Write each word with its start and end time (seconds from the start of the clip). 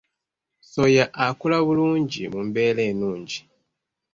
Soya 0.71 1.05
akula 1.25 1.57
bulungi 1.65 2.21
mu 2.33 2.39
mbeera 2.47 2.81
ennungi. 2.91 3.39